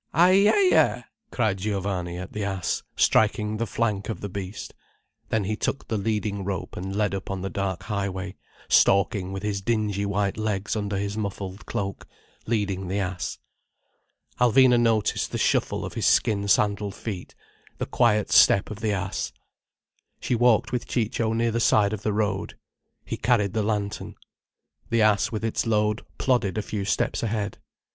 [0.15, 4.73] "Ay er er!" cried Giovanni at the ass, striking the flank of the beast.
[5.29, 8.35] Then he took the leading rope and led up on the dark high way,
[8.67, 12.07] stalking with his dingy white legs under his muffled cloak,
[12.47, 13.37] leading the ass.
[14.39, 17.35] Alvina noticed the shuffle of his skin sandalled feet,
[17.77, 19.31] the quiet step of the ass.
[20.19, 22.57] She walked with Ciccio near the side of the road.
[23.05, 24.15] He carried the lantern.
[24.89, 27.59] The ass with its load plodded a few steps ahead.